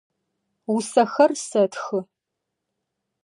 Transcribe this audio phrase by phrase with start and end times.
[0.73, 1.99] Усэхэр сэтхы.